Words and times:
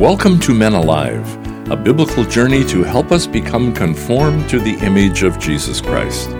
Welcome 0.00 0.40
to 0.40 0.54
Men 0.54 0.72
Alive, 0.72 1.28
a 1.70 1.76
biblical 1.76 2.24
journey 2.24 2.64
to 2.64 2.82
help 2.82 3.12
us 3.12 3.26
become 3.26 3.74
conformed 3.74 4.48
to 4.48 4.58
the 4.58 4.78
image 4.78 5.24
of 5.24 5.38
Jesus 5.38 5.82
Christ. 5.82 6.30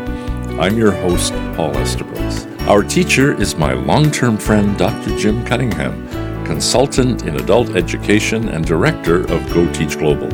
I'm 0.59 0.79
your 0.79 0.93
host, 0.93 1.35
Paul 1.55 1.77
Estabrooks. 1.77 2.47
Our 2.61 2.83
teacher 2.83 3.39
is 3.39 3.57
my 3.57 3.75
long 3.75 4.11
term 4.11 4.39
friend, 4.39 4.79
Dr. 4.79 5.15
Jim 5.19 5.45
Cunningham, 5.45 6.09
consultant 6.47 7.27
in 7.27 7.37
adult 7.37 7.77
education 7.77 8.49
and 8.49 8.65
director 8.65 9.31
of 9.31 9.53
Go 9.53 9.71
Teach 9.75 9.99
Global. 9.99 10.31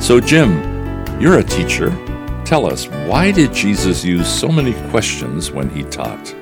So, 0.00 0.18
Jim, 0.18 0.50
you're 1.20 1.38
a 1.38 1.44
teacher. 1.44 1.90
Tell 2.44 2.66
us, 2.66 2.88
why 3.06 3.30
did 3.30 3.52
Jesus 3.52 4.04
use 4.04 4.26
so 4.26 4.48
many 4.48 4.72
questions 4.90 5.52
when 5.52 5.70
he 5.70 5.84
taught? 5.84 6.34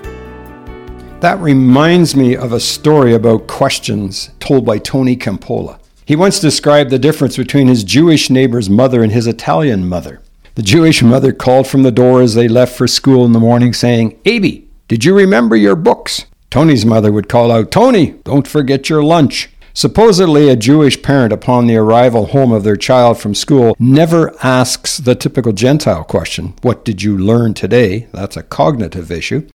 That 1.24 1.40
reminds 1.40 2.14
me 2.14 2.36
of 2.36 2.52
a 2.52 2.60
story 2.60 3.14
about 3.14 3.46
questions 3.46 4.28
told 4.40 4.66
by 4.66 4.76
Tony 4.76 5.16
Campolo. 5.16 5.78
He 6.04 6.16
once 6.16 6.38
described 6.38 6.90
the 6.90 6.98
difference 6.98 7.38
between 7.38 7.66
his 7.66 7.82
Jewish 7.82 8.28
neighbor's 8.28 8.68
mother 8.68 9.02
and 9.02 9.10
his 9.10 9.26
Italian 9.26 9.88
mother. 9.88 10.20
The 10.54 10.62
Jewish 10.62 11.02
mother 11.02 11.32
called 11.32 11.66
from 11.66 11.82
the 11.82 11.90
door 11.90 12.20
as 12.20 12.34
they 12.34 12.46
left 12.46 12.76
for 12.76 12.86
school 12.86 13.24
in 13.24 13.32
the 13.32 13.40
morning, 13.40 13.72
saying, 13.72 14.20
Abe, 14.26 14.68
did 14.86 15.06
you 15.06 15.16
remember 15.16 15.56
your 15.56 15.76
books? 15.76 16.26
Tony's 16.50 16.84
mother 16.84 17.10
would 17.10 17.30
call 17.30 17.50
out, 17.50 17.70
Tony, 17.70 18.16
don't 18.24 18.46
forget 18.46 18.90
your 18.90 19.02
lunch. 19.02 19.48
Supposedly, 19.72 20.50
a 20.50 20.56
Jewish 20.56 21.00
parent, 21.00 21.32
upon 21.32 21.66
the 21.66 21.76
arrival 21.76 22.26
home 22.26 22.52
of 22.52 22.64
their 22.64 22.76
child 22.76 23.18
from 23.18 23.34
school, 23.34 23.74
never 23.78 24.34
asks 24.44 24.98
the 24.98 25.14
typical 25.14 25.54
Gentile 25.54 26.04
question, 26.04 26.52
What 26.60 26.84
did 26.84 27.02
you 27.02 27.16
learn 27.16 27.54
today? 27.54 28.08
That's 28.12 28.36
a 28.36 28.42
cognitive 28.42 29.10
issue. 29.10 29.48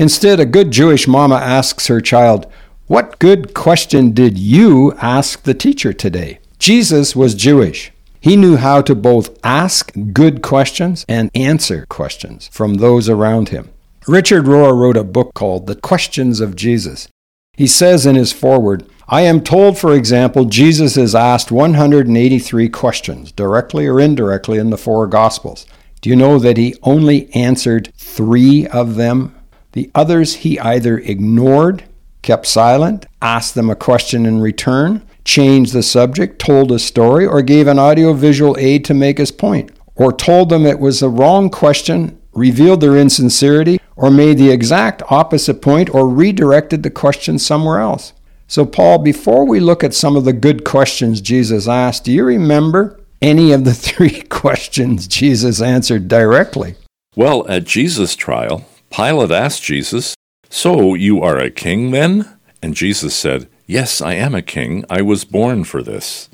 Instead, 0.00 0.40
a 0.40 0.46
good 0.46 0.70
Jewish 0.70 1.06
mama 1.06 1.34
asks 1.34 1.88
her 1.88 2.00
child, 2.00 2.50
What 2.86 3.18
good 3.18 3.52
question 3.52 4.12
did 4.12 4.38
you 4.38 4.94
ask 4.94 5.42
the 5.42 5.52
teacher 5.52 5.92
today? 5.92 6.38
Jesus 6.58 7.14
was 7.14 7.34
Jewish. 7.34 7.92
He 8.18 8.34
knew 8.34 8.56
how 8.56 8.80
to 8.80 8.94
both 8.94 9.38
ask 9.44 9.92
good 10.14 10.40
questions 10.40 11.04
and 11.06 11.30
answer 11.34 11.84
questions 11.90 12.48
from 12.50 12.76
those 12.76 13.10
around 13.10 13.50
him. 13.50 13.68
Richard 14.08 14.46
Rohr 14.46 14.74
wrote 14.74 14.96
a 14.96 15.04
book 15.04 15.34
called 15.34 15.66
The 15.66 15.76
Questions 15.76 16.40
of 16.40 16.56
Jesus. 16.56 17.06
He 17.52 17.66
says 17.66 18.06
in 18.06 18.16
his 18.16 18.32
foreword, 18.32 18.88
I 19.06 19.20
am 19.20 19.42
told, 19.42 19.76
for 19.76 19.92
example, 19.94 20.46
Jesus 20.46 20.96
is 20.96 21.14
asked 21.14 21.52
183 21.52 22.70
questions, 22.70 23.32
directly 23.32 23.86
or 23.86 24.00
indirectly, 24.00 24.56
in 24.56 24.70
the 24.70 24.78
four 24.78 25.06
Gospels. 25.06 25.66
Do 26.00 26.08
you 26.08 26.16
know 26.16 26.38
that 26.38 26.56
he 26.56 26.74
only 26.82 27.30
answered 27.34 27.92
three 27.98 28.66
of 28.68 28.94
them 28.94 29.34
the 29.72 29.90
others 29.94 30.36
he 30.36 30.58
either 30.60 30.98
ignored, 30.98 31.84
kept 32.22 32.46
silent, 32.46 33.06
asked 33.22 33.54
them 33.54 33.70
a 33.70 33.76
question 33.76 34.26
in 34.26 34.40
return, 34.40 35.02
changed 35.24 35.72
the 35.72 35.82
subject, 35.82 36.38
told 36.38 36.72
a 36.72 36.78
story, 36.78 37.26
or 37.26 37.42
gave 37.42 37.66
an 37.66 37.78
audiovisual 37.78 38.56
aid 38.58 38.84
to 38.84 38.94
make 38.94 39.18
his 39.18 39.30
point, 39.30 39.70
or 39.94 40.12
told 40.12 40.48
them 40.48 40.66
it 40.66 40.80
was 40.80 41.00
the 41.00 41.08
wrong 41.08 41.50
question, 41.50 42.20
revealed 42.32 42.80
their 42.80 42.96
insincerity, 42.96 43.78
or 43.96 44.10
made 44.10 44.38
the 44.38 44.50
exact 44.50 45.02
opposite 45.10 45.62
point, 45.62 45.94
or 45.94 46.08
redirected 46.08 46.82
the 46.82 46.90
question 46.90 47.38
somewhere 47.38 47.80
else. 47.80 48.12
So, 48.48 48.66
Paul, 48.66 48.98
before 48.98 49.46
we 49.46 49.60
look 49.60 49.84
at 49.84 49.94
some 49.94 50.16
of 50.16 50.24
the 50.24 50.32
good 50.32 50.64
questions 50.64 51.20
Jesus 51.20 51.68
asked, 51.68 52.04
do 52.04 52.12
you 52.12 52.24
remember 52.24 52.98
any 53.22 53.52
of 53.52 53.64
the 53.64 53.74
three 53.88 54.22
questions 54.22 55.06
Jesus 55.06 55.62
answered 55.62 56.08
directly? 56.08 56.74
Well, 57.14 57.46
at 57.48 57.64
Jesus' 57.64 58.16
trial, 58.16 58.64
Pilate 58.90 59.30
asked 59.30 59.62
Jesus, 59.62 60.14
So 60.48 60.94
you 60.94 61.22
are 61.22 61.38
a 61.38 61.50
king 61.50 61.92
then? 61.92 62.28
And 62.62 62.74
Jesus 62.74 63.14
said, 63.14 63.48
Yes, 63.66 64.00
I 64.00 64.14
am 64.14 64.34
a 64.34 64.42
king. 64.42 64.84
I 64.90 65.00
was 65.00 65.24
born 65.24 65.64
for 65.64 65.82
this. 65.82 66.28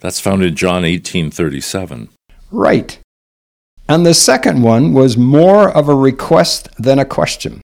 That's 0.00 0.18
found 0.18 0.42
in 0.42 0.56
John 0.56 0.82
18:37. 0.82 2.08
Right. 2.50 2.98
And 3.86 4.06
the 4.06 4.14
second 4.14 4.62
one 4.62 4.94
was 4.94 5.16
more 5.16 5.68
of 5.68 5.88
a 5.88 5.94
request 5.94 6.68
than 6.78 6.98
a 6.98 7.04
question. 7.04 7.60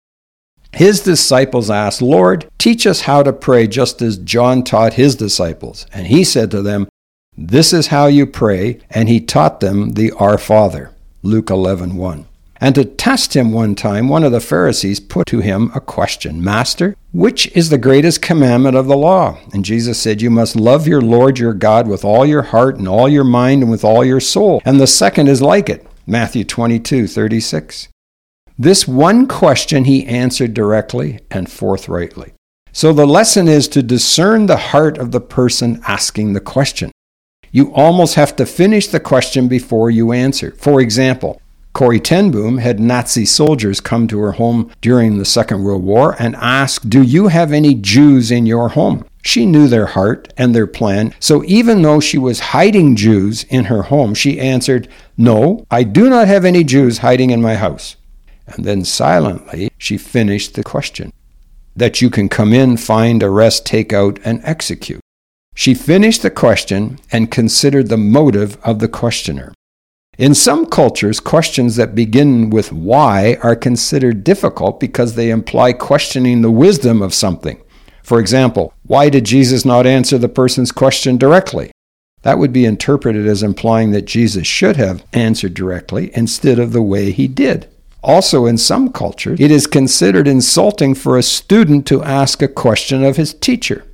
His 0.72 1.00
disciples 1.00 1.70
asked, 1.70 2.02
Lord, 2.02 2.46
teach 2.58 2.86
us 2.86 3.02
how 3.02 3.22
to 3.22 3.32
pray 3.32 3.66
just 3.66 4.02
as 4.02 4.18
John 4.18 4.62
taught 4.62 4.94
his 4.94 5.16
disciples. 5.16 5.86
And 5.94 6.08
he 6.08 6.24
said 6.24 6.50
to 6.50 6.60
them, 6.60 6.88
This 7.38 7.72
is 7.72 7.86
how 7.86 8.06
you 8.06 8.26
pray. 8.26 8.80
And 8.90 9.08
he 9.08 9.20
taught 9.20 9.60
them 9.60 9.92
the 9.92 10.12
Our 10.12 10.36
Father. 10.36 10.92
Luke 11.22 11.48
11 11.48 11.96
1. 11.96 12.26
And 12.60 12.74
to 12.74 12.84
test 12.84 13.36
him 13.36 13.52
one 13.52 13.74
time, 13.74 14.08
one 14.08 14.24
of 14.24 14.32
the 14.32 14.40
Pharisees 14.40 15.00
put 15.00 15.26
to 15.28 15.40
him 15.40 15.70
a 15.74 15.80
question 15.80 16.42
Master, 16.42 16.96
which 17.12 17.46
is 17.56 17.68
the 17.68 17.78
greatest 17.78 18.22
commandment 18.22 18.76
of 18.76 18.86
the 18.86 18.96
law? 18.96 19.38
And 19.52 19.64
Jesus 19.64 20.00
said, 20.00 20.22
You 20.22 20.30
must 20.30 20.56
love 20.56 20.88
your 20.88 21.00
Lord 21.00 21.38
your 21.38 21.52
God 21.52 21.86
with 21.86 22.04
all 22.04 22.24
your 22.24 22.42
heart 22.42 22.76
and 22.76 22.88
all 22.88 23.08
your 23.08 23.24
mind 23.24 23.62
and 23.62 23.70
with 23.70 23.84
all 23.84 24.04
your 24.04 24.20
soul. 24.20 24.62
And 24.64 24.80
the 24.80 24.86
second 24.86 25.28
is 25.28 25.42
like 25.42 25.68
it. 25.68 25.86
Matthew 26.06 26.44
22, 26.44 27.06
36. 27.06 27.88
This 28.58 28.88
one 28.88 29.26
question 29.26 29.84
he 29.84 30.06
answered 30.06 30.54
directly 30.54 31.20
and 31.30 31.50
forthrightly. 31.50 32.32
So 32.72 32.92
the 32.92 33.06
lesson 33.06 33.48
is 33.48 33.68
to 33.68 33.82
discern 33.82 34.46
the 34.46 34.56
heart 34.56 34.98
of 34.98 35.10
the 35.10 35.20
person 35.20 35.80
asking 35.86 36.32
the 36.32 36.40
question. 36.40 36.90
You 37.50 37.72
almost 37.74 38.14
have 38.16 38.36
to 38.36 38.46
finish 38.46 38.88
the 38.88 39.00
question 39.00 39.48
before 39.48 39.90
you 39.90 40.12
answer. 40.12 40.52
For 40.58 40.80
example, 40.80 41.40
Corrie 41.76 42.00
ten 42.00 42.30
Boom 42.30 42.56
had 42.56 42.80
Nazi 42.80 43.26
soldiers 43.26 43.82
come 43.82 44.08
to 44.08 44.18
her 44.20 44.32
home 44.32 44.72
during 44.80 45.18
the 45.18 45.26
Second 45.26 45.62
World 45.62 45.84
War 45.84 46.16
and 46.18 46.34
ask, 46.36 46.80
Do 46.88 47.02
you 47.02 47.28
have 47.28 47.52
any 47.52 47.74
Jews 47.74 48.30
in 48.30 48.46
your 48.46 48.70
home? 48.70 49.04
She 49.22 49.44
knew 49.44 49.68
their 49.68 49.84
heart 49.84 50.32
and 50.38 50.54
their 50.54 50.66
plan, 50.66 51.12
so 51.20 51.44
even 51.44 51.82
though 51.82 52.00
she 52.00 52.16
was 52.16 52.40
hiding 52.56 52.96
Jews 52.96 53.44
in 53.50 53.64
her 53.64 53.82
home, 53.82 54.14
she 54.14 54.40
answered, 54.40 54.88
No, 55.18 55.66
I 55.70 55.82
do 55.82 56.08
not 56.08 56.28
have 56.28 56.46
any 56.46 56.64
Jews 56.64 56.96
hiding 56.96 57.28
in 57.28 57.42
my 57.42 57.56
house. 57.56 57.96
And 58.46 58.64
then 58.64 58.82
silently 58.82 59.70
she 59.76 59.98
finished 59.98 60.54
the 60.54 60.64
question 60.64 61.12
that 61.76 62.00
you 62.00 62.08
can 62.08 62.30
come 62.30 62.54
in, 62.54 62.78
find, 62.78 63.22
arrest, 63.22 63.66
take 63.66 63.92
out, 63.92 64.18
and 64.24 64.40
execute. 64.44 65.02
She 65.54 65.74
finished 65.74 66.22
the 66.22 66.30
question 66.30 67.00
and 67.12 67.30
considered 67.30 67.90
the 67.90 67.98
motive 67.98 68.56
of 68.64 68.78
the 68.78 68.88
questioner. 68.88 69.52
In 70.18 70.34
some 70.34 70.64
cultures, 70.64 71.20
questions 71.20 71.76
that 71.76 71.94
begin 71.94 72.48
with 72.48 72.72
why 72.72 73.36
are 73.42 73.54
considered 73.54 74.24
difficult 74.24 74.80
because 74.80 75.14
they 75.14 75.28
imply 75.28 75.74
questioning 75.74 76.40
the 76.40 76.50
wisdom 76.50 77.02
of 77.02 77.12
something. 77.12 77.60
For 78.02 78.18
example, 78.18 78.72
why 78.84 79.10
did 79.10 79.26
Jesus 79.26 79.66
not 79.66 79.86
answer 79.86 80.16
the 80.16 80.30
person's 80.30 80.72
question 80.72 81.18
directly? 81.18 81.70
That 82.22 82.38
would 82.38 82.52
be 82.52 82.64
interpreted 82.64 83.26
as 83.26 83.42
implying 83.42 83.90
that 83.90 84.06
Jesus 84.06 84.46
should 84.46 84.76
have 84.76 85.04
answered 85.12 85.52
directly 85.52 86.10
instead 86.16 86.58
of 86.58 86.72
the 86.72 86.82
way 86.82 87.10
he 87.10 87.28
did. 87.28 87.68
Also, 88.02 88.46
in 88.46 88.56
some 88.56 88.92
cultures, 88.92 89.38
it 89.38 89.50
is 89.50 89.66
considered 89.66 90.26
insulting 90.26 90.94
for 90.94 91.18
a 91.18 91.22
student 91.22 91.86
to 91.88 92.02
ask 92.02 92.40
a 92.40 92.48
question 92.48 93.04
of 93.04 93.16
his 93.16 93.34
teacher. 93.34 93.84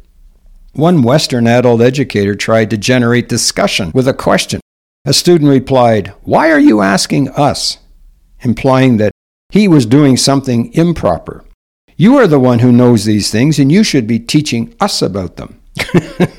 One 0.72 1.02
Western 1.02 1.48
adult 1.48 1.80
educator 1.80 2.36
tried 2.36 2.70
to 2.70 2.76
generate 2.76 3.28
discussion 3.28 3.90
with 3.92 4.06
a 4.06 4.14
question 4.14 4.61
a 5.04 5.12
student 5.12 5.50
replied, 5.50 6.08
Why 6.22 6.50
are 6.50 6.60
you 6.60 6.80
asking 6.80 7.28
us? 7.30 7.78
implying 8.44 8.96
that 8.98 9.12
he 9.50 9.68
was 9.68 9.86
doing 9.86 10.16
something 10.16 10.72
improper. 10.74 11.44
You 11.96 12.16
are 12.18 12.26
the 12.26 12.40
one 12.40 12.60
who 12.60 12.72
knows 12.72 13.04
these 13.04 13.30
things, 13.30 13.58
and 13.58 13.70
you 13.70 13.84
should 13.84 14.06
be 14.06 14.18
teaching 14.18 14.74
us 14.80 15.02
about 15.02 15.36
them. 15.36 15.60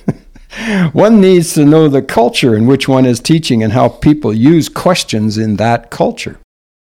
one 0.92 1.22
needs 1.22 1.54
to 1.54 1.66
know 1.66 1.88
the 1.88 2.02
culture 2.02 2.56
in 2.56 2.68
which 2.68 2.88
one 2.88 3.06
is 3.06 3.20
teaching 3.20 3.64
and 3.64 3.74
how 3.74 3.88
people 3.88 4.34
use 4.34 4.68
questions 4.68 5.38
in 5.38 5.56
that 5.58 5.90
culture. 5.90 6.40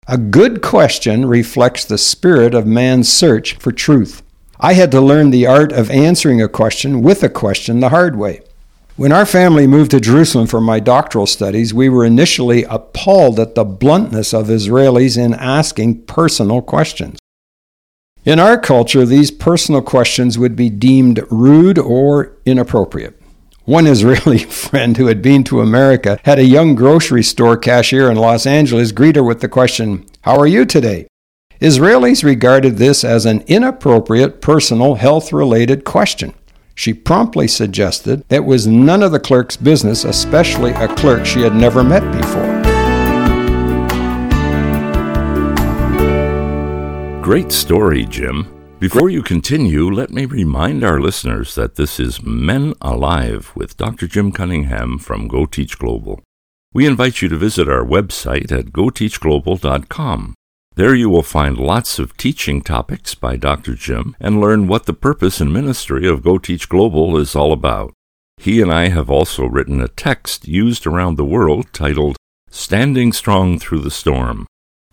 A 0.07 0.17
good 0.17 0.61
question 0.61 1.25
reflects 1.25 1.85
the 1.85 1.97
spirit 1.97 2.53
of 2.53 2.67
man's 2.67 3.11
search 3.11 3.55
for 3.55 3.71
truth. 3.71 4.21
I 4.59 4.73
had 4.73 4.91
to 4.91 5.01
learn 5.01 5.31
the 5.31 5.47
art 5.47 5.71
of 5.71 5.89
answering 5.89 6.41
a 6.41 6.47
question 6.47 7.01
with 7.01 7.23
a 7.23 7.29
question 7.29 7.79
the 7.79 7.89
hard 7.89 8.15
way. 8.15 8.41
When 8.97 9.11
our 9.11 9.27
family 9.27 9.67
moved 9.67 9.91
to 9.91 9.99
Jerusalem 9.99 10.47
for 10.47 10.59
my 10.59 10.79
doctoral 10.79 11.27
studies, 11.27 11.71
we 11.71 11.87
were 11.87 12.03
initially 12.03 12.63
appalled 12.63 13.39
at 13.39 13.53
the 13.53 13.63
bluntness 13.63 14.33
of 14.33 14.47
Israelis 14.47 15.23
in 15.23 15.35
asking 15.35 16.05
personal 16.05 16.63
questions. 16.63 17.19
In 18.25 18.39
our 18.39 18.57
culture, 18.59 19.05
these 19.05 19.29
personal 19.29 19.83
questions 19.83 20.39
would 20.39 20.55
be 20.55 20.71
deemed 20.71 21.23
rude 21.29 21.77
or 21.77 22.39
inappropriate. 22.43 23.21
One 23.65 23.85
Israeli 23.95 24.39
friend 24.39 24.97
who 24.97 25.05
had 25.05 25.21
been 25.21 25.43
to 25.43 25.61
America 25.61 26.19
had 26.25 26.39
a 26.39 26.43
young 26.43 26.73
grocery 26.73 27.21
store 27.21 27.55
cashier 27.55 28.09
in 28.09 28.17
Los 28.17 28.47
Angeles 28.47 28.91
greet 28.91 29.15
her 29.15 29.23
with 29.23 29.41
the 29.41 29.47
question, 29.47 30.07
How 30.21 30.37
are 30.39 30.47
you 30.47 30.65
today? 30.65 31.05
Israelis 31.61 32.23
regarded 32.23 32.77
this 32.77 33.03
as 33.03 33.27
an 33.27 33.41
inappropriate 33.45 34.41
personal 34.41 34.95
health 34.95 35.31
related 35.31 35.85
question. 35.85 36.33
She 36.77 36.93
promptly 36.93 37.47
suggested 37.47 38.23
that 38.29 38.45
was 38.45 38.67
none 38.67 39.01
of 39.01 39.11
the 39.11 39.19
clerk's 39.19 39.57
business, 39.57 40.03
especially 40.03 40.73
a 40.73 40.87
clerk 40.87 41.25
she 41.25 41.41
had 41.41 41.55
never 41.55 41.83
met 41.83 42.03
before. 42.11 42.45
Great 47.23 47.51
story, 47.51 48.05
Jim. 48.05 48.53
Before 48.79 49.09
you 49.09 49.23
continue, 49.23 49.89
let 49.89 50.11
me 50.11 50.25
remind 50.25 50.83
our 50.83 51.01
listeners 51.01 51.55
that 51.55 51.77
this 51.77 51.99
is 51.99 52.21
Men 52.21 52.75
Alive 52.79 53.51
with 53.55 53.75
Dr. 53.75 54.05
Jim 54.05 54.31
Cunningham 54.31 54.99
from 54.99 55.27
Go 55.27 55.47
Teach 55.47 55.79
Global. 55.79 56.21
We 56.73 56.85
invite 56.85 57.23
you 57.23 57.27
to 57.29 57.37
visit 57.37 57.67
our 57.67 57.83
website 57.83 58.51
at 58.51 58.65
goteachglobal.com. 58.65 60.35
There 60.77 60.93
you 60.93 61.09
will 61.09 61.23
find 61.23 61.57
lots 61.57 61.97
of 61.97 62.15
teaching 62.17 62.61
topics 62.61 63.15
by 63.15 63.35
Dr. 63.35 63.73
Jim 63.73 64.15
and 64.19 64.39
learn 64.39 64.67
what 64.67 64.85
the 64.85 64.93
purpose 64.93 65.41
and 65.41 65.51
ministry 65.51 66.07
of 66.07 66.21
Go 66.21 66.37
Teach 66.37 66.69
Global 66.69 67.17
is 67.17 67.35
all 67.35 67.51
about. 67.51 67.95
He 68.37 68.61
and 68.61 68.71
I 68.71 68.89
have 68.89 69.09
also 69.09 69.47
written 69.47 69.81
a 69.81 69.87
text 69.87 70.47
used 70.47 70.85
around 70.85 71.15
the 71.15 71.25
world 71.25 71.65
titled 71.73 72.15
Standing 72.51 73.11
Strong 73.11 73.57
Through 73.57 73.79
the 73.79 73.89
Storm. 73.89 74.45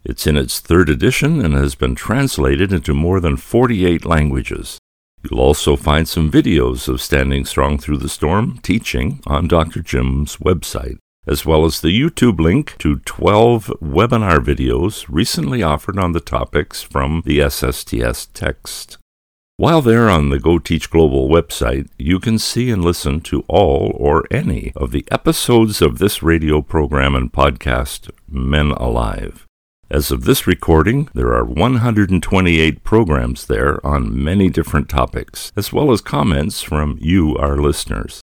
It's 0.07 0.27
in 0.27 0.39
its 0.39 0.59
third 0.59 0.89
edition 0.89 1.45
and 1.45 1.53
has 1.53 1.75
been 1.75 1.95
translated 1.95 2.73
into 2.73 2.95
more 2.95 3.21
than 3.21 3.37
48 3.37 4.07
languages. 4.07 4.79
You'll 5.23 5.39
also 5.39 5.77
find 5.77 6.09
some 6.09 6.33
videos 6.33 6.89
of 6.89 7.03
Standing 7.03 7.45
Strong 7.45 7.81
Through 7.81 7.99
the 7.99 8.09
Storm 8.09 8.59
teaching 8.63 9.21
on 9.27 9.49
Dr. 9.49 9.83
Jim's 9.83 10.39
website 10.39 10.97
as 11.27 11.47
well 11.47 11.65
as 11.65 11.81
the 11.81 11.89
YouTube 11.89 12.39
link 12.39 12.77
to 12.79 12.97
12 13.01 13.67
webinar 13.83 14.39
videos 14.39 15.07
recently 15.09 15.63
offered 15.63 15.99
on 15.99 16.13
the 16.13 16.21
topics 16.21 16.83
from 16.83 17.23
the 17.25 17.39
SSTS 17.39 18.29
text. 18.35 18.99
While 19.57 19.83
there 19.83 20.11
on 20.11 20.31
the 20.31 20.41
Go 20.41 20.59
Teach 20.59 20.91
Global 20.91 21.29
website, 21.29 21.89
you 21.97 22.19
can 22.19 22.41
see 22.41 22.71
and 22.71 22.85
listen 22.85 23.21
to 23.21 23.45
all 23.47 23.93
or 23.95 24.25
any 24.29 24.73
of 24.75 24.91
the 24.91 25.07
episodes 25.13 25.81
of 25.81 25.99
this 25.99 26.25
radio 26.25 26.61
program 26.61 27.15
and 27.15 27.33
podcast, 27.33 28.11
Men 28.29 28.73
Alive. 28.73 29.47
As 29.89 30.11
of 30.11 30.25
this 30.25 30.49
recording, 30.49 31.09
there 31.15 31.33
are 31.35 31.45
128 31.45 32.83
programs 32.83 33.47
there 33.47 33.85
on 33.87 34.25
many 34.25 34.51
different 34.51 34.89
topics, 34.89 35.53
as 35.57 35.73
well 35.73 35.93
as 35.93 36.01
comments 36.01 36.61
from 36.61 36.99
you, 37.01 37.37
our 37.37 37.57
listeners. 37.57 38.24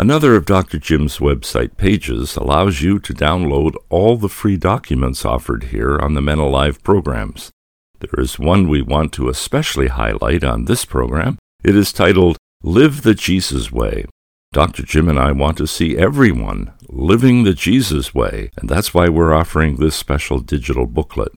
Another 0.00 0.36
of 0.36 0.46
Dr. 0.46 0.78
Jim's 0.78 1.18
website 1.18 1.76
pages 1.76 2.36
allows 2.36 2.82
you 2.82 3.00
to 3.00 3.12
download 3.12 3.74
all 3.88 4.16
the 4.16 4.28
free 4.28 4.56
documents 4.56 5.24
offered 5.24 5.64
here 5.64 5.98
on 5.98 6.14
the 6.14 6.20
Men 6.20 6.38
Alive 6.38 6.80
programs. 6.84 7.50
There 7.98 8.22
is 8.22 8.38
one 8.38 8.68
we 8.68 8.80
want 8.80 9.12
to 9.14 9.28
especially 9.28 9.88
highlight 9.88 10.44
on 10.44 10.66
this 10.66 10.84
program. 10.84 11.36
It 11.64 11.74
is 11.74 11.92
titled 11.92 12.36
Live 12.62 13.02
the 13.02 13.12
Jesus 13.12 13.72
Way. 13.72 14.04
Dr. 14.52 14.84
Jim 14.84 15.08
and 15.08 15.18
I 15.18 15.32
want 15.32 15.58
to 15.58 15.66
see 15.66 15.98
everyone 15.98 16.72
living 16.88 17.42
the 17.42 17.52
Jesus 17.52 18.14
way, 18.14 18.52
and 18.56 18.68
that's 18.68 18.94
why 18.94 19.08
we're 19.08 19.34
offering 19.34 19.76
this 19.76 19.96
special 19.96 20.38
digital 20.38 20.86
booklet. 20.86 21.32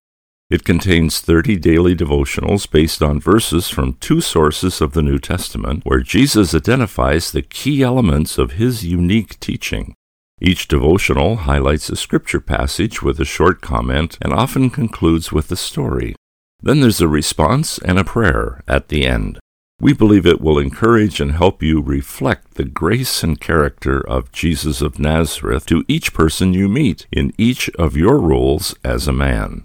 It 0.52 0.66
contains 0.66 1.22
30 1.22 1.56
daily 1.56 1.96
devotionals 1.96 2.70
based 2.70 3.02
on 3.02 3.22
verses 3.22 3.70
from 3.70 3.94
two 4.02 4.20
sources 4.20 4.82
of 4.82 4.92
the 4.92 5.02
New 5.02 5.18
Testament, 5.18 5.86
where 5.86 6.02
Jesus 6.02 6.54
identifies 6.54 7.32
the 7.32 7.42
key 7.42 7.82
elements 7.82 8.38
of 8.38 8.60
his 8.60 8.86
unique 8.86 9.40
teaching. 9.40 9.96
Each 10.42 10.68
devotional 10.68 11.38
highlights 11.38 11.90
a 11.90 11.96
scripture 11.96 12.42
passage 12.42 13.02
with 13.02 13.18
a 13.22 13.24
short 13.24 13.62
comment 13.62 14.18
and 14.22 14.34
often 14.34 14.70
concludes 14.70 15.32
with 15.32 15.50
a 15.54 15.56
story. 15.56 16.18
Then 16.62 16.82
there's 16.82 17.00
a 17.00 17.08
response 17.08 17.78
and 17.78 17.98
a 17.98 18.04
prayer 18.04 18.62
at 18.68 18.90
the 18.90 19.08
end. 19.08 19.40
We 19.80 19.94
believe 19.94 20.26
it 20.26 20.42
will 20.42 20.60
encourage 20.60 21.22
and 21.22 21.32
help 21.32 21.64
you 21.64 21.82
reflect 21.82 22.56
the 22.56 22.66
grace 22.66 23.24
and 23.24 23.40
character 23.40 24.06
of 24.06 24.34
Jesus 24.34 24.82
of 24.82 25.00
Nazareth 25.00 25.66
to 25.68 25.86
each 25.88 26.14
person 26.14 26.54
you 26.54 26.68
meet 26.68 27.08
in 27.10 27.32
each 27.38 27.70
of 27.80 27.96
your 27.96 28.20
roles 28.20 28.76
as 28.84 29.08
a 29.08 29.14
man. 29.14 29.64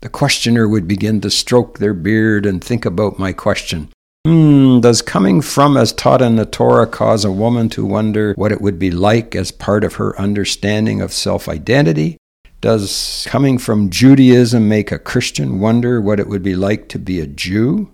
The 0.02 0.08
questioner 0.08 0.68
would 0.68 0.86
begin 0.86 1.20
to 1.22 1.30
stroke 1.30 1.78
their 1.78 1.94
beard 1.94 2.46
and 2.46 2.62
think 2.62 2.84
about 2.84 3.18
my 3.18 3.32
question. 3.32 3.88
Hmm, 4.26 4.80
does 4.80 5.02
coming 5.02 5.40
from 5.40 5.76
as 5.76 5.92
taught 5.92 6.22
in 6.22 6.36
the 6.36 6.46
Torah 6.46 6.86
cause 6.86 7.24
a 7.24 7.32
woman 7.32 7.68
to 7.70 7.84
wonder 7.84 8.34
what 8.34 8.52
it 8.52 8.60
would 8.60 8.78
be 8.78 8.90
like 8.90 9.34
as 9.34 9.50
part 9.50 9.82
of 9.82 9.94
her 9.94 10.18
understanding 10.18 11.00
of 11.00 11.12
self 11.12 11.48
identity? 11.48 12.18
Does 12.64 13.26
coming 13.28 13.58
from 13.58 13.90
Judaism 13.90 14.66
make 14.70 14.90
a 14.90 14.98
Christian 14.98 15.60
wonder 15.60 16.00
what 16.00 16.18
it 16.18 16.28
would 16.28 16.42
be 16.42 16.56
like 16.56 16.88
to 16.88 16.98
be 16.98 17.20
a 17.20 17.26
Jew? 17.26 17.92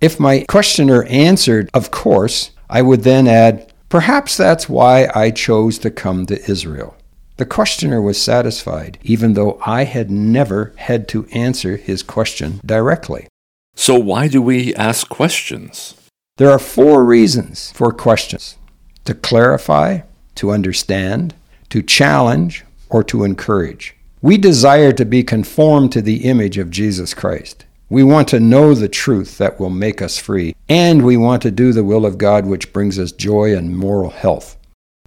If 0.00 0.20
my 0.20 0.44
questioner 0.48 1.02
answered, 1.06 1.68
of 1.74 1.90
course, 1.90 2.52
I 2.70 2.80
would 2.80 3.02
then 3.02 3.26
add, 3.26 3.72
perhaps 3.88 4.36
that's 4.36 4.68
why 4.68 5.08
I 5.16 5.32
chose 5.32 5.78
to 5.78 5.90
come 5.90 6.26
to 6.26 6.48
Israel. 6.48 6.96
The 7.38 7.44
questioner 7.44 8.00
was 8.00 8.16
satisfied, 8.22 9.00
even 9.02 9.34
though 9.34 9.60
I 9.66 9.82
had 9.82 10.12
never 10.12 10.72
had 10.76 11.08
to 11.08 11.26
answer 11.32 11.76
his 11.76 12.04
question 12.04 12.60
directly. 12.64 13.26
So, 13.74 13.98
why 13.98 14.28
do 14.28 14.40
we 14.40 14.76
ask 14.76 15.08
questions? 15.08 15.96
There 16.36 16.52
are 16.52 16.60
four 16.60 17.04
reasons 17.04 17.72
for 17.72 17.90
questions 17.90 18.58
to 19.06 19.14
clarify, 19.14 20.02
to 20.36 20.52
understand, 20.52 21.34
to 21.70 21.82
challenge, 21.82 22.64
or 22.88 23.02
to 23.02 23.24
encourage. 23.24 23.96
We 24.24 24.38
desire 24.38 24.90
to 24.92 25.04
be 25.04 25.22
conformed 25.22 25.92
to 25.92 26.00
the 26.00 26.24
image 26.24 26.56
of 26.56 26.70
Jesus 26.70 27.12
Christ. 27.12 27.66
We 27.90 28.02
want 28.02 28.26
to 28.28 28.40
know 28.40 28.72
the 28.72 28.88
truth 28.88 29.36
that 29.36 29.60
will 29.60 29.68
make 29.68 30.00
us 30.00 30.16
free, 30.16 30.56
and 30.66 31.04
we 31.04 31.18
want 31.18 31.42
to 31.42 31.50
do 31.50 31.74
the 31.74 31.84
will 31.84 32.06
of 32.06 32.16
God 32.16 32.46
which 32.46 32.72
brings 32.72 32.98
us 32.98 33.12
joy 33.12 33.54
and 33.54 33.76
moral 33.76 34.08
health. 34.08 34.56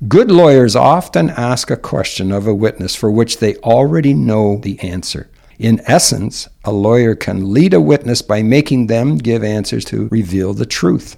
Good 0.07 0.29
lawyers 0.29 0.75
often 0.75 1.31
ask 1.31 1.71
a 1.71 1.77
question 1.77 2.31
of 2.31 2.45
a 2.45 2.53
witness 2.53 2.95
for 2.95 3.09
which 3.09 3.39
they 3.39 3.55
already 3.55 4.13
know 4.13 4.57
the 4.57 4.79
answer. 4.81 5.31
In 5.57 5.81
essence, 5.86 6.47
a 6.63 6.71
lawyer 6.71 7.15
can 7.15 7.51
lead 7.51 7.74
a 7.74 7.81
witness 7.81 8.21
by 8.21 8.43
making 8.43 8.86
them 8.86 9.17
give 9.17 9.43
answers 9.43 9.83
to 9.86 10.09
reveal 10.09 10.53
the 10.53 10.67
truth. 10.67 11.17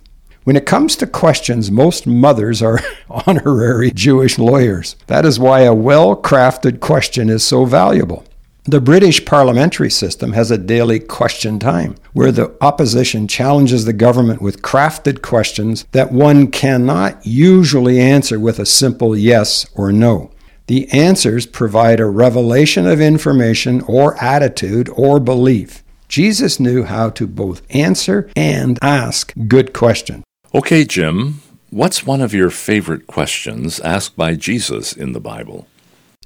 When 0.50 0.56
it 0.56 0.66
comes 0.66 0.96
to 0.96 1.06
questions, 1.06 1.70
most 1.70 2.08
mothers 2.08 2.64
are 2.64 2.80
honorary 3.08 3.92
Jewish 3.92 4.40
lawyers. 4.40 4.96
That 5.06 5.24
is 5.24 5.40
why 5.40 5.60
a 5.60 5.76
well 5.76 6.16
crafted 6.16 6.80
question 6.80 7.30
is 7.30 7.44
so 7.44 7.66
valuable. 7.66 8.26
The 8.64 8.82
British 8.82 9.26
parliamentary 9.26 9.92
system 9.92 10.34
has 10.34 10.50
a 10.50 10.58
daily 10.58 11.00
question 11.00 11.60
time, 11.60 11.98
where 12.14 12.32
the 12.32 12.58
opposition 12.62 13.28
challenges 13.28 13.86
the 13.86 13.94
government 13.94 14.42
with 14.42 14.64
crafted 14.64 15.22
questions 15.22 15.86
that 15.92 16.12
one 16.12 16.50
cannot 16.50 17.24
usually 17.24 18.00
answer 18.00 18.40
with 18.40 18.58
a 18.58 18.66
simple 18.66 19.16
yes 19.16 19.68
or 19.76 19.92
no. 19.92 20.32
The 20.66 20.90
answers 20.92 21.46
provide 21.46 22.00
a 22.00 22.08
revelation 22.08 22.88
of 22.88 23.00
information 23.00 23.82
or 23.82 24.18
attitude 24.20 24.90
or 24.94 25.20
belief. 25.20 25.84
Jesus 26.08 26.60
knew 26.60 26.86
how 26.86 27.12
to 27.12 27.28
both 27.28 27.62
answer 27.70 28.32
and 28.36 28.80
ask 28.82 29.32
good 29.48 29.74
questions. 29.74 30.24
Okay, 30.52 30.84
Jim, 30.84 31.42
what's 31.70 32.08
one 32.08 32.22
of 32.22 32.34
your 32.34 32.50
favorite 32.50 33.06
questions 33.06 33.80
asked 33.82 34.18
by 34.18 34.34
Jesus 34.34 34.92
in 34.94 35.12
the 35.12 35.20
Bible? 35.20 35.68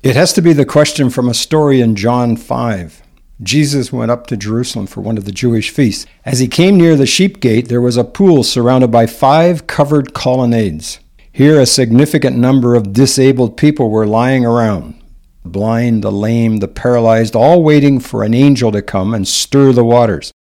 It 0.01 0.15
has 0.15 0.32
to 0.34 0.42
be 0.42 0.53
the 0.53 0.65
question 0.65 1.10
from 1.10 1.27
a 1.27 1.34
story 1.34 1.82
in 1.82 1.98
John 1.98 2.38
5. 2.38 3.01
Jesus 3.42 3.92
went 3.92 4.12
up 4.12 4.27
to 4.27 4.38
Jerusalem 4.38 4.88
for 4.88 5.01
one 5.01 5.18
of 5.18 5.25
the 5.25 5.34
Jewish 5.34 5.72
feasts. 5.72 6.06
As 6.24 6.39
he 6.39 6.48
came 6.48 6.77
near 6.77 6.96
the 6.96 7.06
sheep 7.06 7.42
gate, 7.42 7.68
there 7.68 7.82
was 7.82 7.98
a 7.98 8.06
pool 8.06 8.46
surrounded 8.46 8.92
by 8.92 9.08
five 9.08 9.68
covered 9.68 10.13
colonnades. 10.13 11.01
Here, 11.30 11.60
a 11.60 11.65
significant 11.65 12.38
number 12.38 12.75
of 12.75 12.94
disabled 12.94 13.58
people 13.58 13.89
were 13.89 14.08
lying 14.08 14.46
around 14.46 15.01
blind, 15.44 16.01
the 16.01 16.12
lame, 16.12 16.58
the 16.58 16.70
paralyzed, 16.70 17.36
all 17.36 17.62
waiting 17.62 18.00
for 18.00 18.24
an 18.24 18.34
angel 18.34 18.72
to 18.72 18.82
come 18.82 19.13
and 19.13 19.27
stir 19.27 19.74
the 19.74 19.84
waters. 19.84 20.33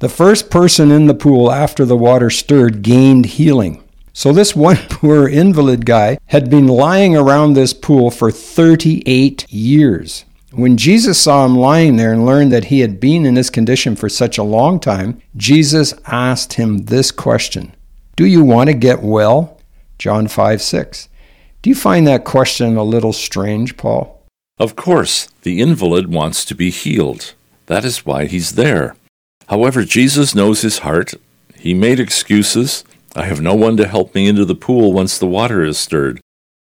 The 0.00 0.08
first 0.08 0.48
person 0.48 0.90
in 0.90 1.08
the 1.08 1.14
pool 1.14 1.52
after 1.52 1.84
the 1.84 1.96
water 1.96 2.30
stirred 2.30 2.80
gained 2.80 3.26
healing. 3.26 3.84
So, 4.14 4.32
this 4.32 4.56
one 4.56 4.76
poor 4.88 5.28
invalid 5.28 5.84
guy 5.84 6.16
had 6.28 6.48
been 6.48 6.66
lying 6.66 7.14
around 7.14 7.52
this 7.52 7.74
pool 7.74 8.10
for 8.10 8.30
38 8.30 9.52
years. 9.52 10.24
When 10.52 10.78
Jesus 10.78 11.20
saw 11.20 11.44
him 11.44 11.54
lying 11.54 11.96
there 11.96 12.14
and 12.14 12.24
learned 12.24 12.50
that 12.50 12.64
he 12.64 12.80
had 12.80 12.98
been 12.98 13.26
in 13.26 13.34
this 13.34 13.50
condition 13.50 13.94
for 13.94 14.08
such 14.08 14.38
a 14.38 14.42
long 14.42 14.80
time, 14.80 15.20
Jesus 15.36 15.92
asked 16.06 16.54
him 16.54 16.86
this 16.86 17.10
question 17.10 17.74
Do 18.16 18.24
you 18.24 18.42
want 18.42 18.68
to 18.68 18.74
get 18.74 19.02
well? 19.02 19.60
John 19.98 20.28
5 20.28 20.62
6. 20.62 21.10
Do 21.60 21.68
you 21.68 21.76
find 21.76 22.06
that 22.06 22.24
question 22.24 22.78
a 22.78 22.82
little 22.82 23.12
strange, 23.12 23.76
Paul? 23.76 24.26
Of 24.58 24.76
course, 24.76 25.26
the 25.42 25.60
invalid 25.60 26.10
wants 26.10 26.46
to 26.46 26.54
be 26.54 26.70
healed. 26.70 27.34
That 27.66 27.84
is 27.84 28.06
why 28.06 28.24
he's 28.24 28.52
there. 28.52 28.96
However, 29.50 29.84
Jesus 29.84 30.32
knows 30.32 30.62
his 30.62 30.78
heart. 30.78 31.14
He 31.56 31.74
made 31.74 31.98
excuses. 31.98 32.84
I 33.16 33.24
have 33.24 33.40
no 33.40 33.56
one 33.56 33.76
to 33.78 33.88
help 33.88 34.14
me 34.14 34.28
into 34.28 34.44
the 34.44 34.54
pool 34.54 34.92
once 34.92 35.18
the 35.18 35.26
water 35.26 35.64
is 35.64 35.76
stirred. 35.76 36.20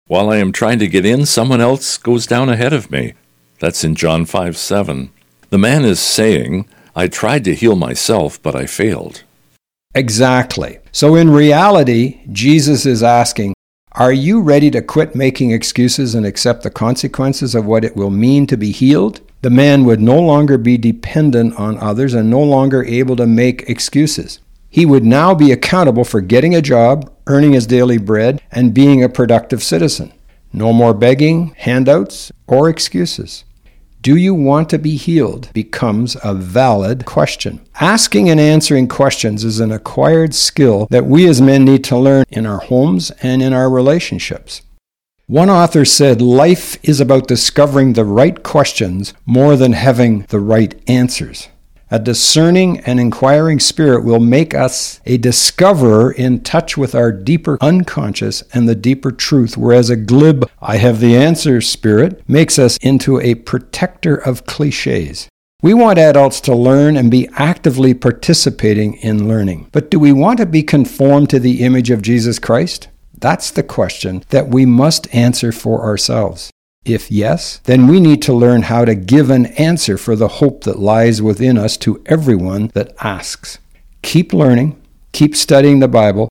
While 0.08 0.30
I 0.30 0.38
am 0.38 0.54
trying 0.54 0.80
to 0.80 0.88
get 0.88 1.06
in, 1.06 1.26
someone 1.26 1.60
else 1.60 1.98
goes 1.98 2.26
down 2.26 2.48
ahead 2.48 2.72
of 2.72 2.90
me. 2.90 3.14
That's 3.60 3.84
in 3.84 3.96
John 3.96 4.26
5 4.26 4.56
7. 4.56 5.12
The 5.50 5.58
man 5.58 5.84
is 5.84 6.00
saying, 6.00 6.66
I 6.96 7.10
tried 7.10 7.44
to 7.44 7.56
heal 7.56 7.76
myself, 7.76 8.42
but 8.42 8.56
I 8.56 8.66
failed. 8.66 9.24
Exactly. 9.94 10.80
So 10.94 11.16
in 11.16 11.30
reality, 11.30 12.22
Jesus 12.32 12.86
is 12.86 13.04
asking, 13.04 13.54
Are 13.92 14.14
you 14.14 14.40
ready 14.40 14.72
to 14.72 14.82
quit 14.82 15.14
making 15.14 15.52
excuses 15.52 16.16
and 16.16 16.26
accept 16.26 16.64
the 16.64 16.70
consequences 16.70 17.54
of 17.54 17.66
what 17.66 17.84
it 17.84 17.98
will 17.98 18.12
mean 18.12 18.48
to 18.48 18.56
be 18.56 18.72
healed? 18.72 19.20
The 19.48 19.52
man 19.52 19.86
would 19.86 20.02
no 20.02 20.20
longer 20.20 20.58
be 20.58 20.78
dependent 20.78 21.56
on 21.58 21.78
others 21.78 22.14
and 22.14 22.30
no 22.30 22.44
longer 22.44 22.84
able 22.84 23.16
to 23.16 23.26
make 23.26 23.70
excuses. 23.70 24.42
He 24.70 24.86
would 24.86 25.06
now 25.06 25.34
be 25.34 25.54
accountable 25.54 26.04
for 26.04 26.20
getting 26.20 26.54
a 26.54 26.62
job, 26.62 27.10
earning 27.28 27.54
his 27.54 27.66
daily 27.66 27.98
bread, 27.98 28.42
and 28.52 28.74
being 28.74 29.02
a 29.02 29.08
productive 29.08 29.64
citizen. 29.64 30.12
No 30.52 30.74
more 30.74 30.94
begging, 30.94 31.54
handouts, 31.60 32.30
or 32.46 32.68
excuses. 32.68 33.46
Do 34.02 34.18
you 34.18 34.34
want 34.34 34.70
to 34.72 34.78
be 34.78 34.98
healed 34.98 35.50
becomes 35.54 36.18
a 36.26 36.34
valid 36.34 37.06
question. 37.06 37.66
Asking 37.80 38.30
and 38.30 38.42
answering 38.42 38.90
questions 38.90 39.46
is 39.46 39.62
an 39.62 39.72
acquired 39.72 40.36
skill 40.36 40.88
that 40.92 41.06
we 41.06 41.26
as 41.26 41.42
men 41.42 41.64
need 41.64 41.86
to 41.86 41.98
learn 41.98 42.26
in 42.28 42.46
our 42.46 42.60
homes 42.60 43.12
and 43.24 43.42
in 43.42 43.54
our 43.54 43.70
relationships. 43.70 44.62
One 45.30 45.50
author 45.50 45.84
said, 45.84 46.22
Life 46.22 46.78
is 46.84 47.02
about 47.02 47.28
discovering 47.28 47.92
the 47.92 48.06
right 48.06 48.42
questions 48.44 49.14
more 49.26 49.58
than 49.58 49.74
having 49.74 50.22
the 50.30 50.40
right 50.40 50.74
answers. 50.88 51.50
A 51.92 52.00
discerning 52.00 52.80
and 52.86 52.98
inquiring 52.98 53.60
spirit 53.60 54.06
will 54.06 54.22
make 54.22 54.54
us 54.54 55.02
a 55.06 55.18
discoverer 55.18 56.14
in 56.14 56.44
touch 56.44 56.78
with 56.78 56.96
our 56.96 57.12
deeper 57.12 57.58
unconscious 57.60 58.42
and 58.54 58.70
the 58.70 58.76
deeper 58.76 59.12
truth, 59.12 59.58
whereas 59.58 59.90
a 59.90 59.98
glib, 59.98 60.50
I 60.62 60.78
have 60.78 61.02
the 61.02 61.18
answer 61.18 61.60
spirit 61.60 62.24
makes 62.30 62.58
us 62.58 62.78
into 62.78 63.20
a 63.20 63.36
protector 63.36 64.16
of 64.16 64.46
cliches. 64.46 65.28
We 65.62 65.74
want 65.74 66.00
adults 66.00 66.40
to 66.42 66.56
learn 66.56 66.96
and 66.96 67.12
be 67.12 67.28
actively 67.34 67.94
participating 67.94 68.94
in 69.00 69.28
learning. 69.28 69.68
But 69.74 69.92
do 69.92 70.00
we 70.00 70.14
want 70.14 70.38
to 70.38 70.46
be 70.46 70.64
conformed 70.64 71.30
to 71.32 71.40
the 71.42 71.66
image 71.66 71.90
of 71.90 72.02
Jesus 72.02 72.40
Christ? 72.40 72.88
That's 73.18 73.52
the 73.52 73.64
question 73.64 74.24
that 74.30 74.48
we 74.48 74.66
must 74.66 75.14
answer 75.14 75.52
for 75.52 75.84
ourselves. 75.84 76.52
If 76.86 77.12
yes, 77.12 77.60
then 77.66 77.88
we 77.88 78.00
need 78.00 78.22
to 78.24 78.34
learn 78.34 78.62
how 78.64 78.86
to 78.86 78.96
give 78.96 79.30
an 79.30 79.48
answer 79.58 79.98
for 79.98 80.16
the 80.16 80.28
hope 80.28 80.64
that 80.64 80.80
lies 80.80 81.22
within 81.22 81.58
us 81.58 81.76
to 81.78 82.02
everyone 82.06 82.72
that 82.76 82.94
asks. 83.02 83.60
Keep 84.04 84.32
learning, 84.32 84.82
keep 85.12 85.36
studying 85.36 85.80
the 85.80 85.88
Bible, 85.88 86.30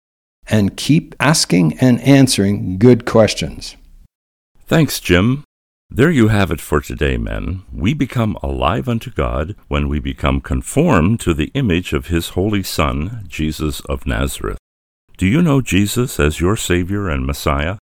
and 0.49 0.77
keep 0.77 1.15
asking 1.21 1.77
and 1.79 2.01
answering 2.01 2.79
good 2.79 3.05
questions. 3.05 3.77
Thanks, 4.67 5.01
Jim. 5.01 5.45
There 5.91 6.11
you 6.11 6.29
have 6.29 6.51
it 6.51 6.61
for 6.61 6.81
today, 6.81 7.17
men. 7.17 7.63
We 7.73 7.95
become 7.95 8.39
alive 8.43 8.89
unto 8.89 9.11
God 9.11 9.55
when 9.69 9.89
we 9.89 10.01
become 10.01 10.41
conformed 10.41 11.21
to 11.21 11.35
the 11.35 11.51
image 11.55 11.93
of 11.93 12.07
His 12.07 12.31
Holy 12.31 12.63
Son, 12.63 13.25
Jesus 13.29 13.81
of 13.81 14.07
Nazareth. 14.07 14.59
Do 15.19 15.27
you 15.27 15.41
know 15.41 15.63
Jesus 15.63 16.21
as 16.21 16.41
your 16.41 16.59
Savior 16.59 17.09
and 17.09 17.25
Messiah? 17.25 17.79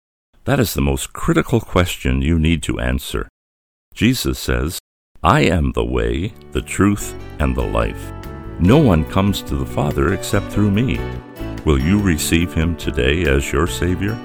That 0.47 0.59
is 0.59 0.73
the 0.73 0.81
most 0.81 1.13
critical 1.13 1.61
question 1.61 2.23
you 2.23 2.39
need 2.39 2.63
to 2.63 2.81
answer. 2.81 3.29
Jesus 3.93 4.39
says, 4.39 4.79
I 5.23 5.41
am 5.43 5.73
the 5.73 5.85
way, 5.85 6.33
the 6.53 6.63
truth, 6.63 7.15
and 7.39 7.55
the 7.55 7.67
life. 7.67 8.13
No 8.61 8.79
one 8.79 9.05
comes 9.05 9.43
to 9.43 9.57
the 9.57 9.67
Father 9.67 10.15
except 10.15 10.51
through 10.51 10.71
me. 10.71 10.99
Will 11.67 11.79
you 11.79 12.01
receive 12.01 12.55
him 12.55 12.75
today 12.79 13.25
as 13.25 13.53
your 13.53 13.67
Savior? 13.67 14.19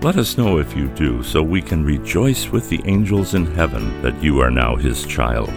Let 0.00 0.16
us 0.16 0.38
know 0.38 0.58
if 0.58 0.76
you 0.76 0.86
do, 0.90 1.24
so 1.24 1.42
we 1.42 1.60
can 1.60 1.84
rejoice 1.84 2.50
with 2.50 2.68
the 2.68 2.80
angels 2.84 3.34
in 3.34 3.46
heaven 3.46 4.00
that 4.00 4.22
you 4.22 4.38
are 4.38 4.52
now 4.52 4.76
his 4.76 5.04
child. 5.06 5.52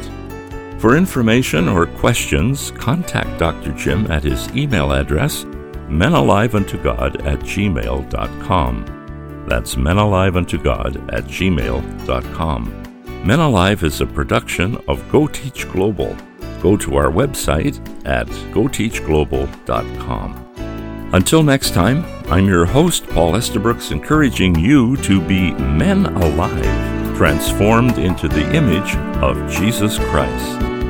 For 0.79 0.97
information 0.97 1.69
or 1.69 1.85
questions, 1.85 2.71
contact 2.71 3.37
Dr. 3.37 3.71
Jim 3.73 4.09
at 4.09 4.23
his 4.23 4.49
email 4.55 4.93
address, 4.93 5.45
menaliveuntogod 5.91 7.25
at 7.25 7.39
gmail.com. 7.39 8.85
That's 9.47 9.75
menaliveuntogod 9.75 11.13
at 11.13 11.23
gmail.com. 11.25 12.77
Men 13.25 13.39
Alive 13.39 13.83
is 13.83 14.01
a 14.01 14.07
production 14.07 14.77
of 14.87 15.07
Go 15.11 15.27
Teach 15.27 15.69
Global. 15.69 16.15
Go 16.61 16.75
to 16.77 16.95
our 16.95 17.11
website 17.11 17.79
at 18.07 18.27
goteachglobal.com. 18.27 20.47
Until 21.13 21.43
next 21.43 21.73
time, 21.73 22.05
I'm 22.31 22.47
your 22.47 22.65
host, 22.65 23.05
Paul 23.07 23.35
Estabrooks, 23.35 23.91
encouraging 23.91 24.57
you 24.57 24.95
to 24.97 25.19
be 25.19 25.51
men 25.51 26.05
alive, 26.05 27.17
transformed 27.17 27.97
into 27.97 28.27
the 28.27 28.49
image 28.55 28.95
of 29.21 29.51
Jesus 29.51 29.97
Christ. 29.99 30.80